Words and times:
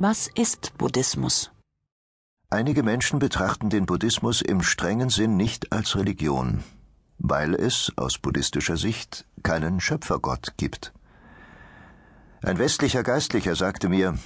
Was 0.00 0.28
ist 0.28 0.78
Buddhismus? 0.78 1.50
Einige 2.50 2.84
Menschen 2.84 3.18
betrachten 3.18 3.68
den 3.68 3.84
Buddhismus 3.84 4.42
im 4.42 4.62
strengen 4.62 5.08
Sinn 5.08 5.36
nicht 5.36 5.72
als 5.72 5.96
Religion, 5.96 6.62
weil 7.18 7.52
es 7.52 7.92
aus 7.96 8.16
buddhistischer 8.18 8.76
Sicht 8.76 9.26
keinen 9.42 9.80
Schöpfergott 9.80 10.54
gibt. 10.56 10.92
Ein 12.42 12.58
westlicher 12.58 13.02
Geistlicher 13.02 13.56
sagte 13.56 13.88
mir, 13.88 14.16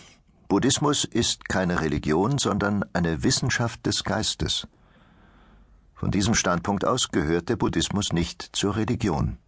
Buddhismus 0.46 1.04
ist 1.06 1.48
keine 1.48 1.80
Religion, 1.80 2.36
sondern 2.36 2.84
eine 2.92 3.22
Wissenschaft 3.22 3.86
des 3.86 4.04
Geistes. 4.04 4.68
Von 5.94 6.10
diesem 6.10 6.34
Standpunkt 6.34 6.84
aus 6.84 7.08
gehört 7.08 7.48
der 7.48 7.56
Buddhismus 7.56 8.12
nicht 8.12 8.50
zur 8.52 8.76
Religion. 8.76 9.38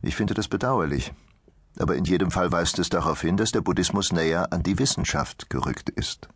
Ich 0.00 0.14
finde 0.14 0.34
das 0.34 0.46
bedauerlich, 0.46 1.12
aber 1.78 1.96
in 1.96 2.04
jedem 2.04 2.30
Fall 2.30 2.52
weist 2.52 2.78
es 2.78 2.88
darauf 2.88 3.20
hin, 3.20 3.36
dass 3.36 3.52
der 3.52 3.60
Buddhismus 3.60 4.12
näher 4.12 4.52
an 4.52 4.62
die 4.62 4.78
Wissenschaft 4.78 5.50
gerückt 5.50 5.90
ist. 5.90 6.28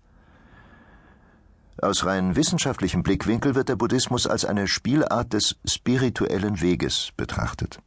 Aus 1.82 2.04
rein 2.04 2.36
wissenschaftlichem 2.36 3.02
Blickwinkel 3.02 3.54
wird 3.54 3.68
der 3.68 3.76
Buddhismus 3.76 4.26
als 4.26 4.44
eine 4.44 4.68
Spielart 4.68 5.32
des 5.32 5.56
spirituellen 5.66 6.60
Weges 6.60 7.10
betrachtet. 7.16 7.80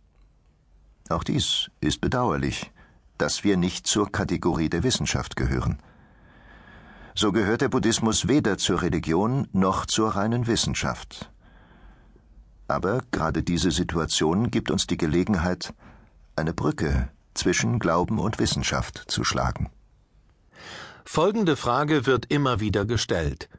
Auch 1.10 1.24
dies 1.24 1.72
ist 1.80 2.02
bedauerlich, 2.02 2.72
dass 3.18 3.44
wir 3.44 3.56
nicht 3.56 3.88
zur 3.88 4.12
Kategorie 4.12 4.70
der 4.70 4.84
Wissenschaft 4.84 5.36
gehören. 5.38 5.80
So 7.16 7.32
gehört 7.32 7.62
der 7.62 7.70
Buddhismus 7.70 8.28
weder 8.28 8.58
zur 8.58 8.82
Religion 8.82 9.48
noch 9.54 9.86
zur 9.86 10.16
reinen 10.16 10.48
Wissenschaft. 10.48 11.32
Aber 12.68 13.02
gerade 13.12 13.42
diese 13.42 13.72
Situation 13.72 14.52
gibt 14.52 14.70
uns 14.70 14.86
die 14.86 14.98
Gelegenheit, 14.98 15.74
eine 16.36 16.54
Brücke 16.54 17.10
zwischen 17.38 17.80
Glauben 17.80 18.20
und 18.20 18.40
Wissenschaft 18.40 19.04
zu 19.08 19.24
schlagen. 19.24 19.70
Folgende 21.06 21.56
Frage 21.56 22.06
wird 22.06 22.26
immer 22.26 22.60
wieder 22.60 22.86
gestellt. 22.86 23.50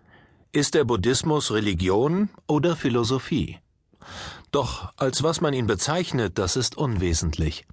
Ist 0.52 0.74
der 0.74 0.84
Buddhismus 0.84 1.50
Religion 1.50 2.28
oder 2.46 2.76
Philosophie? 2.76 3.58
Doch 4.50 4.92
als 4.96 5.22
was 5.22 5.40
man 5.40 5.54
ihn 5.54 5.66
bezeichnet, 5.66 6.38
das 6.38 6.56
ist 6.56 6.76
unwesentlich. 6.76 7.66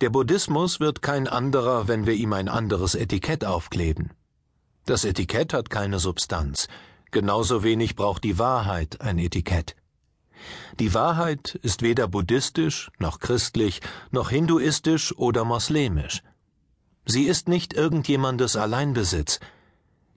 Der 0.00 0.10
Buddhismus 0.10 0.80
wird 0.80 1.02
kein 1.02 1.28
anderer, 1.28 1.88
wenn 1.88 2.06
wir 2.06 2.14
ihm 2.14 2.32
ein 2.32 2.48
anderes 2.48 2.94
Etikett 2.94 3.44
aufkleben. 3.44 4.12
Das 4.86 5.04
Etikett 5.04 5.52
hat 5.52 5.70
keine 5.70 5.98
Substanz, 5.98 6.68
genauso 7.10 7.62
wenig 7.62 7.94
braucht 7.94 8.24
die 8.24 8.38
Wahrheit 8.38 9.00
ein 9.00 9.18
Etikett. 9.18 9.76
Die 10.78 10.94
Wahrheit 10.94 11.58
ist 11.62 11.82
weder 11.82 12.08
buddhistisch, 12.08 12.90
noch 12.98 13.18
christlich, 13.18 13.80
noch 14.10 14.30
hinduistisch 14.30 15.16
oder 15.16 15.44
moslemisch. 15.44 16.22
Sie 17.04 17.24
ist 17.24 17.48
nicht 17.48 17.74
irgendjemandes 17.74 18.56
Alleinbesitz, 18.56 19.40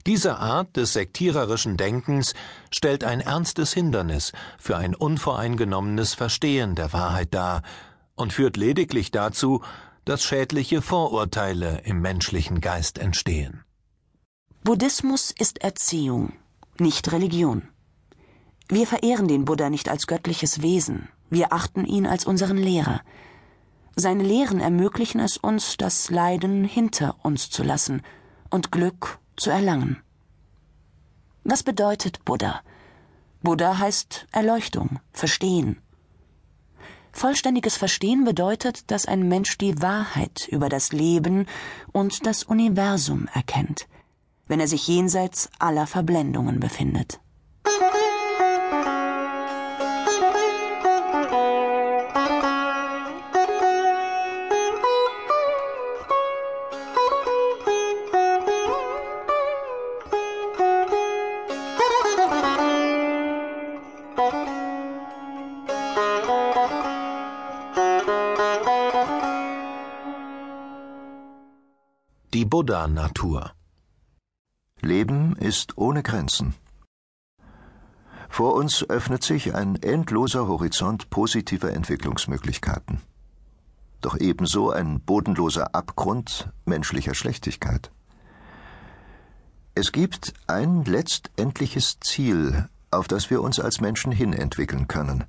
diese 0.05 0.37
Art 0.37 0.77
des 0.77 0.93
sektiererischen 0.93 1.77
Denkens 1.77 2.33
stellt 2.71 3.03
ein 3.03 3.21
ernstes 3.21 3.71
Hindernis 3.73 4.31
für 4.57 4.77
ein 4.77 4.95
unvoreingenommenes 4.95 6.15
Verstehen 6.15 6.75
der 6.75 6.91
Wahrheit 6.91 7.33
dar 7.33 7.61
und 8.15 8.33
führt 8.33 8.57
lediglich 8.57 9.11
dazu, 9.11 9.61
dass 10.05 10.23
schädliche 10.23 10.81
Vorurteile 10.81 11.81
im 11.83 12.01
menschlichen 12.01 12.61
Geist 12.61 12.97
entstehen. 12.97 13.63
Buddhismus 14.63 15.31
ist 15.31 15.59
Erziehung, 15.59 16.33
nicht 16.79 17.11
Religion. 17.11 17.67
Wir 18.71 18.87
verehren 18.87 19.27
den 19.27 19.43
Buddha 19.43 19.69
nicht 19.69 19.89
als 19.89 20.07
göttliches 20.07 20.61
Wesen, 20.61 21.09
wir 21.29 21.51
achten 21.51 21.83
ihn 21.83 22.07
als 22.07 22.23
unseren 22.23 22.55
Lehrer. 22.55 23.01
Seine 23.97 24.23
Lehren 24.23 24.61
ermöglichen 24.61 25.19
es 25.19 25.35
uns, 25.35 25.75
das 25.75 26.09
Leiden 26.09 26.63
hinter 26.63 27.17
uns 27.21 27.49
zu 27.49 27.63
lassen 27.63 28.01
und 28.49 28.71
Glück 28.71 29.19
zu 29.35 29.49
erlangen. 29.49 30.01
Was 31.43 31.63
bedeutet 31.63 32.23
Buddha? 32.23 32.61
Buddha 33.43 33.77
heißt 33.77 34.27
Erleuchtung, 34.31 35.01
Verstehen. 35.11 35.81
Vollständiges 37.11 37.75
Verstehen 37.75 38.23
bedeutet, 38.23 38.89
dass 38.89 39.05
ein 39.05 39.27
Mensch 39.27 39.57
die 39.57 39.81
Wahrheit 39.81 40.47
über 40.49 40.69
das 40.69 40.93
Leben 40.93 41.45
und 41.91 42.25
das 42.25 42.43
Universum 42.43 43.27
erkennt, 43.33 43.89
wenn 44.47 44.61
er 44.61 44.69
sich 44.69 44.87
jenseits 44.87 45.49
aller 45.59 45.87
Verblendungen 45.87 46.61
befindet. 46.61 47.19
Die 72.33 72.45
Buddha-Natur. 72.45 73.51
Leben 74.79 75.35
ist 75.35 75.77
ohne 75.77 76.01
Grenzen. 76.01 76.53
Vor 78.29 78.55
uns 78.55 78.89
öffnet 78.89 79.21
sich 79.21 79.53
ein 79.53 79.75
endloser 79.75 80.47
Horizont 80.47 81.09
positiver 81.09 81.73
Entwicklungsmöglichkeiten. 81.73 83.01
Doch 83.99 84.17
ebenso 84.17 84.71
ein 84.71 85.01
bodenloser 85.01 85.75
Abgrund 85.75 86.49
menschlicher 86.63 87.15
Schlechtigkeit. 87.15 87.91
Es 89.75 89.91
gibt 89.91 90.33
ein 90.47 90.85
letztendliches 90.85 91.99
Ziel, 91.99 92.69
auf 92.91 93.09
das 93.09 93.29
wir 93.29 93.41
uns 93.41 93.59
als 93.59 93.81
Menschen 93.81 94.13
hin 94.13 94.31
entwickeln 94.31 94.87
können. 94.87 95.25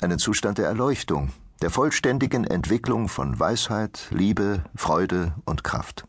Einen 0.00 0.20
Zustand 0.20 0.58
der 0.58 0.68
Erleuchtung, 0.68 1.32
der 1.62 1.70
vollständigen 1.70 2.44
Entwicklung 2.44 3.08
von 3.08 3.38
Weisheit, 3.38 4.08
Liebe, 4.10 4.64
Freude 4.76 5.34
und 5.44 5.64
Kraft. 5.64 6.04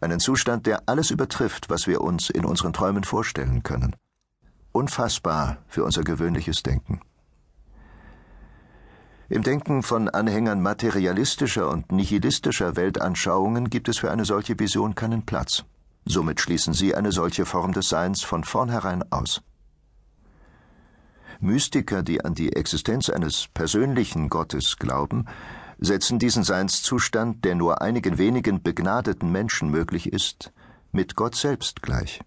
Einen 0.00 0.20
Zustand, 0.20 0.66
der 0.66 0.82
alles 0.86 1.10
übertrifft, 1.10 1.70
was 1.70 1.86
wir 1.86 2.00
uns 2.00 2.30
in 2.30 2.44
unseren 2.44 2.72
Träumen 2.72 3.04
vorstellen 3.04 3.62
können. 3.62 3.96
Unfassbar 4.72 5.58
für 5.68 5.84
unser 5.84 6.02
gewöhnliches 6.02 6.62
Denken. 6.62 7.00
Im 9.28 9.42
Denken 9.42 9.82
von 9.82 10.08
Anhängern 10.08 10.60
materialistischer 10.60 11.70
und 11.70 11.92
nihilistischer 11.92 12.76
Weltanschauungen 12.76 13.70
gibt 13.70 13.88
es 13.88 13.98
für 13.98 14.10
eine 14.10 14.24
solche 14.24 14.58
Vision 14.58 14.94
keinen 14.94 15.24
Platz. 15.24 15.64
Somit 16.04 16.40
schließen 16.40 16.74
sie 16.74 16.94
eine 16.94 17.12
solche 17.12 17.46
Form 17.46 17.72
des 17.72 17.88
Seins 17.88 18.22
von 18.22 18.44
vornherein 18.44 19.10
aus. 19.10 19.42
Mystiker, 21.44 22.02
die 22.02 22.24
an 22.24 22.34
die 22.34 22.52
Existenz 22.54 23.08
eines 23.08 23.48
persönlichen 23.54 24.28
Gottes 24.28 24.76
glauben, 24.78 25.26
setzen 25.78 26.18
diesen 26.18 26.42
Seinszustand, 26.42 27.44
der 27.44 27.54
nur 27.54 27.82
einigen 27.82 28.18
wenigen 28.18 28.62
begnadeten 28.62 29.30
Menschen 29.30 29.70
möglich 29.70 30.12
ist, 30.12 30.52
mit 30.92 31.16
Gott 31.16 31.34
selbst 31.34 31.82
gleich. 31.82 32.20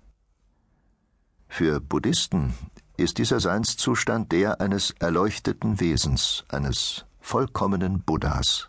Für 1.47 1.79
Buddhisten 1.79 2.53
ist 2.97 3.17
dieser 3.17 3.39
Seinszustand 3.39 4.31
der 4.31 4.61
eines 4.61 4.91
erleuchteten 5.00 5.79
Wesens, 5.79 6.45
eines 6.49 7.05
vollkommenen 7.19 8.01
Buddhas, 8.01 8.67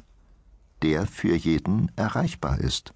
der 0.82 1.06
für 1.06 1.34
jeden 1.34 1.90
erreichbar 1.96 2.58
ist. 2.60 2.94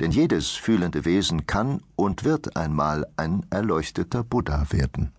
Denn 0.00 0.10
jedes 0.10 0.50
fühlende 0.50 1.04
Wesen 1.04 1.46
kann 1.46 1.82
und 1.96 2.24
wird 2.24 2.56
einmal 2.56 3.06
ein 3.16 3.46
erleuchteter 3.50 4.24
Buddha 4.24 4.66
werden. 4.70 5.12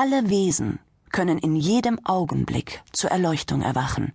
Alle 0.00 0.30
Wesen 0.30 0.78
können 1.10 1.38
in 1.38 1.56
jedem 1.56 1.98
Augenblick 2.06 2.84
zur 2.92 3.10
Erleuchtung 3.10 3.62
erwachen. 3.62 4.12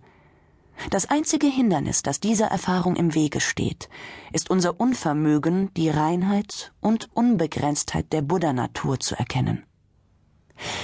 Das 0.88 1.10
einzige 1.10 1.46
Hindernis, 1.46 2.02
das 2.02 2.20
dieser 2.20 2.46
Erfahrung 2.46 2.96
im 2.96 3.12
Wege 3.12 3.38
steht, 3.38 3.90
ist 4.32 4.48
unser 4.48 4.80
Unvermögen, 4.80 5.74
die 5.74 5.90
Reinheit 5.90 6.72
und 6.80 7.10
Unbegrenztheit 7.12 8.14
der 8.14 8.22
Buddha-Natur 8.22 8.98
zu 8.98 9.14
erkennen. 9.14 9.66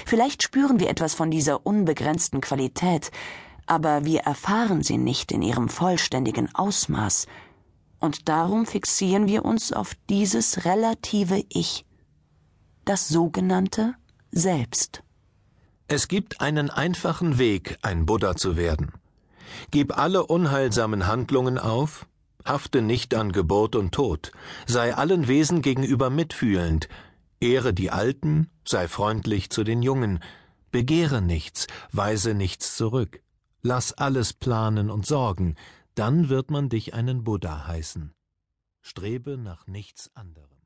Vielleicht 0.04 0.42
spüren 0.42 0.80
wir 0.80 0.90
etwas 0.90 1.14
von 1.14 1.30
dieser 1.30 1.64
unbegrenzten 1.64 2.42
Qualität, 2.42 3.10
aber 3.64 4.04
wir 4.04 4.20
erfahren 4.20 4.82
sie 4.82 4.98
nicht 4.98 5.32
in 5.32 5.40
ihrem 5.40 5.70
vollständigen 5.70 6.54
Ausmaß, 6.54 7.26
und 8.00 8.28
darum 8.28 8.66
fixieren 8.66 9.26
wir 9.28 9.46
uns 9.46 9.72
auf 9.72 9.94
dieses 10.10 10.66
relative 10.66 11.42
Ich, 11.48 11.86
das 12.84 13.08
sogenannte 13.08 13.94
selbst. 14.30 15.02
Es 15.88 16.08
gibt 16.08 16.40
einen 16.40 16.70
einfachen 16.70 17.38
Weg, 17.38 17.78
ein 17.82 18.06
Buddha 18.06 18.36
zu 18.36 18.56
werden. 18.56 18.92
Gib 19.70 19.98
alle 19.98 20.26
unheilsamen 20.26 21.06
Handlungen 21.06 21.58
auf, 21.58 22.06
hafte 22.44 22.82
nicht 22.82 23.14
an 23.14 23.32
Geburt 23.32 23.74
und 23.74 23.92
Tod, 23.92 24.32
sei 24.66 24.94
allen 24.94 25.26
Wesen 25.26 25.62
gegenüber 25.62 26.10
mitfühlend, 26.10 26.88
ehre 27.40 27.74
die 27.74 27.90
Alten, 27.90 28.50
sei 28.64 28.86
freundlich 28.86 29.50
zu 29.50 29.64
den 29.64 29.82
Jungen, 29.82 30.20
begehre 30.70 31.20
nichts, 31.20 31.66
weise 31.90 32.34
nichts 32.34 32.76
zurück, 32.76 33.20
lass 33.62 33.92
alles 33.92 34.32
planen 34.32 34.90
und 34.90 35.06
sorgen, 35.06 35.56
Dann 35.94 36.28
wird 36.28 36.50
man 36.50 36.68
dich 36.68 36.94
einen 36.94 37.24
Buddha 37.24 37.66
heißen. 37.66 38.14
Strebe 38.80 39.36
nach 39.36 39.66
nichts 39.66 40.10
anderem. 40.14 40.59